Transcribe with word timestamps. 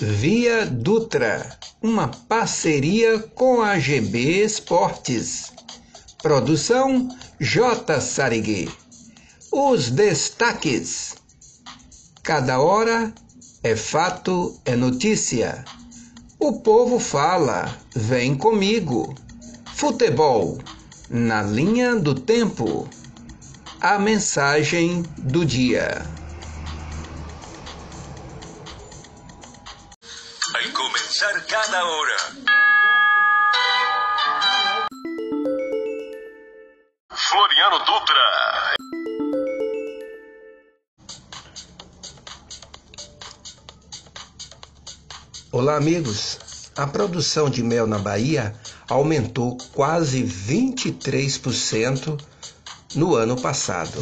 Via 0.00 0.66
Dutra, 0.66 1.56
uma 1.80 2.08
parceria 2.08 3.20
com 3.20 3.62
a 3.62 3.78
GB 3.78 4.42
Esportes. 4.42 5.52
Produção 6.20 7.08
J. 7.38 8.00
Sarigui. 8.00 8.68
Os 9.52 9.90
destaques. 9.90 11.14
Cada 12.24 12.58
hora 12.58 13.14
é 13.62 13.76
fato, 13.76 14.58
é 14.64 14.74
notícia. 14.74 15.64
O 16.40 16.54
povo 16.54 16.98
fala, 16.98 17.72
vem 17.94 18.34
comigo. 18.34 19.14
Futebol, 19.76 20.58
na 21.08 21.40
linha 21.40 21.94
do 21.94 22.16
tempo. 22.16 22.88
A 23.80 23.96
mensagem 23.96 25.04
do 25.18 25.44
dia. 25.44 26.04
Floriano 37.10 37.78
Dutra. 37.80 38.76
Olá, 45.50 45.76
amigos. 45.76 46.38
A 46.76 46.86
produção 46.86 47.50
de 47.50 47.60
mel 47.60 47.88
na 47.88 47.98
Bahia 47.98 48.54
aumentou 48.88 49.58
quase 49.72 50.22
23% 50.22 52.24
no 52.94 53.16
ano 53.16 53.40
passado. 53.40 53.98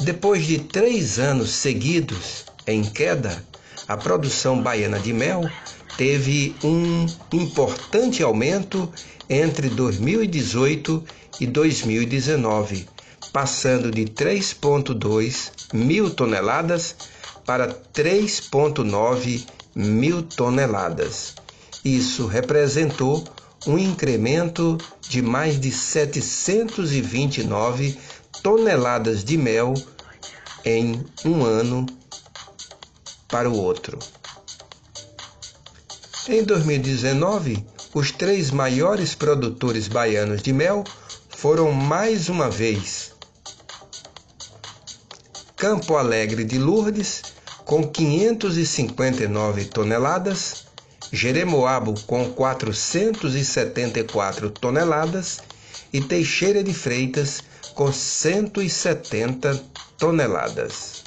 Depois 0.00 0.44
de 0.44 0.58
três 0.58 1.20
anos 1.20 1.50
seguidos 1.50 2.44
em 2.66 2.82
queda, 2.82 3.46
a 3.88 3.96
produção 3.96 4.62
baiana 4.62 5.00
de 5.00 5.14
mel 5.14 5.50
teve 5.96 6.54
um 6.62 7.06
importante 7.32 8.22
aumento 8.22 8.92
entre 9.28 9.68
2018 9.70 11.02
e 11.40 11.46
2019, 11.46 12.86
passando 13.32 13.90
de 13.90 14.04
3,2 14.04 15.50
mil 15.72 16.10
toneladas 16.10 16.94
para 17.46 17.66
3,9 17.68 19.46
mil 19.74 20.22
toneladas. 20.22 21.34
Isso 21.84 22.26
representou 22.26 23.24
um 23.66 23.76
incremento 23.78 24.78
de 25.08 25.20
mais 25.22 25.58
de 25.58 25.72
729 25.72 27.98
toneladas 28.42 29.24
de 29.24 29.38
mel 29.38 29.74
em 30.64 31.04
um 31.24 31.44
ano 31.44 31.86
para 33.28 33.48
o 33.48 33.56
outro. 33.56 33.98
Em 36.28 36.42
2019, 36.42 37.64
os 37.94 38.10
três 38.10 38.50
maiores 38.50 39.14
produtores 39.14 39.88
baianos 39.88 40.42
de 40.42 40.52
mel 40.52 40.84
foram 41.30 41.72
mais 41.72 42.28
uma 42.28 42.50
vez 42.50 43.08
Campo 45.58 45.96
Alegre 45.96 46.44
de 46.44 46.56
Lourdes, 46.56 47.20
com 47.64 47.82
559 47.82 49.64
toneladas, 49.64 50.66
Jeremoabo, 51.12 51.94
com 52.06 52.30
474 52.30 54.50
toneladas 54.50 55.40
e 55.92 56.00
Teixeira 56.00 56.62
de 56.62 56.72
Freitas, 56.72 57.42
com 57.74 57.92
170 57.92 59.60
toneladas. 59.98 60.97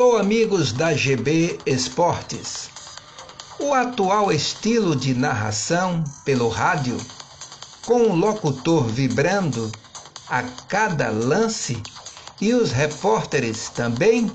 Alô, 0.00 0.16
amigos 0.16 0.72
da 0.72 0.94
GB 0.94 1.58
Esportes. 1.66 2.70
O 3.58 3.74
atual 3.74 4.32
estilo 4.32 4.96
de 4.96 5.12
narração 5.12 6.02
pelo 6.24 6.48
rádio, 6.48 6.96
com 7.84 8.04
o 8.04 8.16
locutor 8.16 8.86
vibrando 8.86 9.70
a 10.26 10.42
cada 10.68 11.10
lance 11.10 11.82
e 12.40 12.54
os 12.54 12.72
repórteres 12.72 13.68
também, 13.68 14.32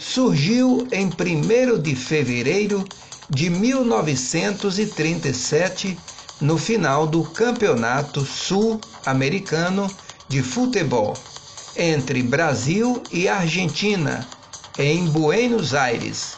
surgiu 0.00 0.88
em 0.90 1.06
1 1.06 1.80
de 1.80 1.94
fevereiro 1.94 2.84
de 3.30 3.48
1937, 3.48 5.96
no 6.40 6.58
final 6.58 7.06
do 7.06 7.22
Campeonato 7.22 8.26
Sul-Americano 8.26 9.88
de 10.28 10.42
Futebol 10.42 11.14
entre 11.76 12.20
Brasil 12.20 13.00
e 13.12 13.28
Argentina 13.28 14.26
em 14.78 15.06
Buenos 15.06 15.72
Aires. 15.72 16.36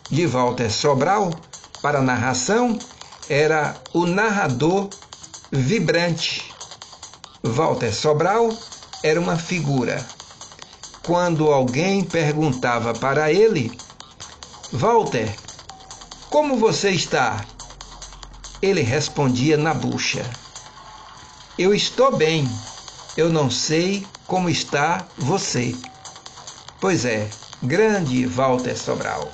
de 0.08 0.26
Walter 0.26 0.70
Sobral 0.70 1.34
para 1.82 1.98
a 1.98 2.02
narração 2.02 2.78
era 3.28 3.74
O 3.92 4.06
Narrador 4.06 4.88
Vibrante. 5.50 6.54
Walter 7.42 7.92
Sobral 7.92 8.56
era 9.02 9.20
uma 9.20 9.36
figura. 9.36 10.06
Quando 11.02 11.50
alguém 11.50 12.04
perguntava 12.04 12.92
para 12.92 13.32
ele, 13.32 13.76
Walter, 14.72 15.47
como 16.30 16.56
você 16.56 16.90
está? 16.90 17.44
Ele 18.60 18.82
respondia 18.82 19.56
na 19.56 19.72
bucha: 19.72 20.24
Eu 21.58 21.74
estou 21.74 22.16
bem. 22.16 22.48
Eu 23.16 23.30
não 23.30 23.50
sei 23.50 24.06
como 24.26 24.50
está 24.50 25.06
você. 25.16 25.74
Pois 26.80 27.04
é, 27.04 27.28
grande 27.62 28.26
Walter 28.26 28.76
Sobral. 28.76 29.30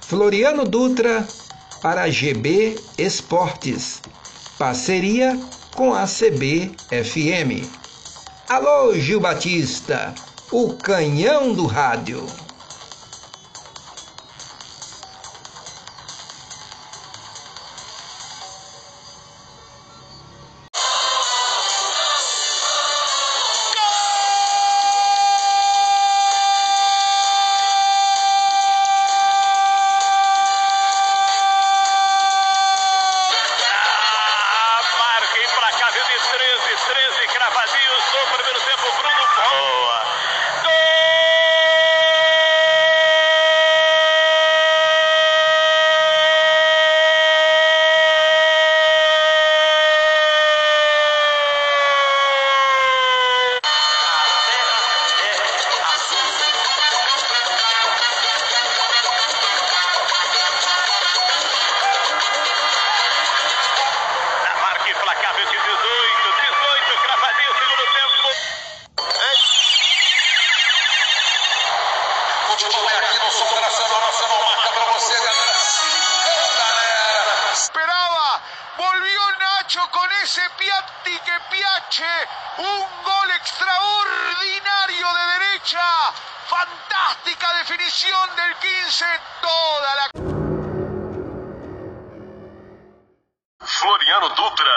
Floriano 0.00 0.64
Dutra 0.64 1.26
para 1.82 2.08
GB 2.08 2.78
Esportes. 2.96 4.00
Parceria 4.56 5.38
com 5.74 5.92
a 5.92 6.06
CB 6.06 6.72
FM. 6.90 7.66
Alô, 8.48 8.94
Gil 8.94 9.20
Batista, 9.20 10.14
o 10.50 10.74
canhão 10.74 11.52
do 11.52 11.66
rádio. 11.66 12.24
Noche. 81.98 82.04
Un 82.58 82.86
gol 83.04 83.30
extraordinario 83.40 85.06
de 85.18 85.24
derecha. 85.38 85.88
Fantástica 86.46 87.46
definición 87.58 88.28
del 88.36 88.52
15. 88.60 89.04
Toda 89.42 89.90
la... 89.96 90.04
Floriano 93.60 94.28
Dutra. 94.30 94.76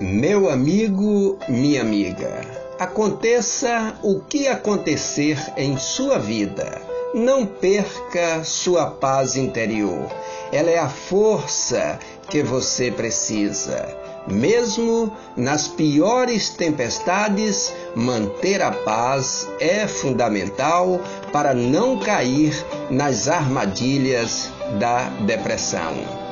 Meu 0.00 0.50
amigo, 0.50 1.38
minha 1.48 1.80
amiga, 1.80 2.40
aconteça 2.78 3.98
o 4.02 4.20
que 4.20 4.46
acontecer 4.48 5.38
em 5.56 5.78
sua 5.78 6.18
vida, 6.18 6.82
não 7.14 7.46
perca 7.46 8.44
sua 8.44 8.86
paz 8.86 9.36
interior. 9.36 10.08
Ela 10.52 10.70
é 10.70 10.78
a 10.78 10.88
força 10.88 11.98
que 12.28 12.42
você 12.42 12.90
precisa. 12.90 13.96
Mesmo 14.26 15.12
nas 15.36 15.68
piores 15.68 16.50
tempestades, 16.50 17.72
manter 17.94 18.60
a 18.60 18.72
paz 18.72 19.48
é 19.60 19.86
fundamental 19.86 21.00
para 21.32 21.54
não 21.54 21.98
cair 21.98 22.52
nas 22.90 23.28
armadilhas 23.28 24.50
da 24.78 25.04
depressão 25.24 26.25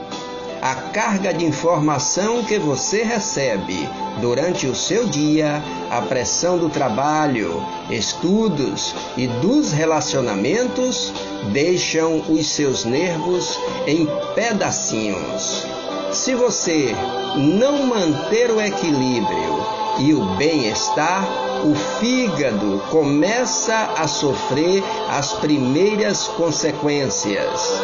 a 0.65 0.77
carga 0.77 1.35
de 1.35 1.45
informação 1.45 2.43
que 2.43 2.59
você 2.59 3.03
recebe 3.03 3.87
durante 4.23 4.67
o 4.67 4.75
seu 4.75 5.07
dia, 5.07 5.63
a 5.91 6.01
pressão 6.01 6.57
do 6.57 6.71
trabalho, 6.71 7.63
estudos 7.91 8.95
e 9.15 9.27
dos 9.27 9.73
relacionamentos 9.73 11.13
deixam 11.53 12.25
os 12.31 12.47
seus 12.47 12.87
nervos 12.87 13.61
em 13.87 14.09
pedacinhos. 14.35 15.67
Se 16.15 16.35
você 16.35 16.95
não 17.37 17.87
manter 17.87 18.51
o 18.51 18.59
equilíbrio 18.59 19.67
e 19.99 20.15
o 20.15 20.25
bem-estar, 20.37 21.29
o 21.63 21.75
fígado 21.75 22.83
começa 22.91 23.93
a 23.99 24.09
sofrer 24.09 24.83
as 25.11 25.35
primeiras 25.35 26.27
consequências. 26.27 27.83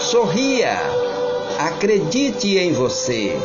Sorria 0.00 1.11
Acredite 1.58 2.58
em 2.58 2.72
você, 2.72 3.36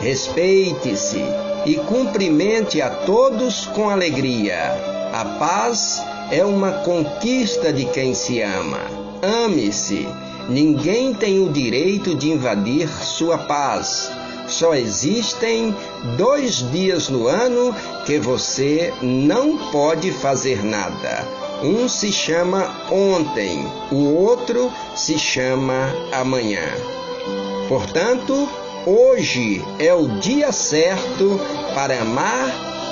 respeite-se 0.00 1.24
e 1.64 1.74
cumprimente 1.74 2.80
a 2.80 2.90
todos 2.90 3.66
com 3.66 3.90
alegria. 3.90 4.72
A 5.12 5.24
paz 5.38 6.02
é 6.30 6.44
uma 6.44 6.72
conquista 6.72 7.72
de 7.72 7.84
quem 7.86 8.14
se 8.14 8.40
ama. 8.40 8.80
Ame-se. 9.22 10.06
Ninguém 10.48 11.12
tem 11.12 11.40
o 11.40 11.50
direito 11.50 12.14
de 12.14 12.30
invadir 12.30 12.88
sua 12.88 13.38
paz. 13.38 14.10
Só 14.46 14.74
existem 14.74 15.74
dois 16.16 16.70
dias 16.70 17.08
no 17.08 17.26
ano 17.26 17.74
que 18.04 18.18
você 18.18 18.92
não 19.02 19.58
pode 19.72 20.12
fazer 20.12 20.64
nada. 20.64 21.26
Um 21.64 21.88
se 21.88 22.12
chama 22.12 22.70
ontem, 22.92 23.66
o 23.90 24.14
outro 24.14 24.70
se 24.94 25.18
chama 25.18 25.92
amanhã. 26.12 26.62
Portanto, 27.68 28.48
hoje 28.86 29.60
é 29.80 29.92
o 29.92 30.06
dia 30.20 30.52
certo 30.52 31.40
para 31.74 32.00
amar 32.00 32.48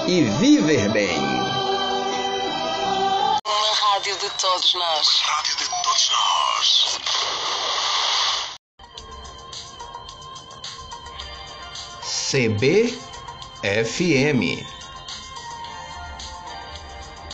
e 0.09 0.23
viver 0.23 0.91
bem. 0.91 1.17
Uma 3.47 3.73
rádio 3.93 4.17
de 4.19 4.29
todos 4.31 4.75
nós. 4.75 5.07
Uma 5.07 5.33
rádio 5.33 5.57
de 5.57 5.69
todos 5.69 6.11
nós. 6.11 6.99
CBFM 13.63 13.95